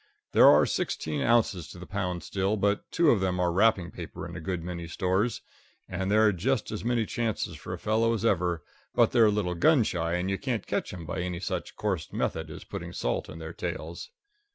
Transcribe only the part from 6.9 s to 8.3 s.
chances for a fellow as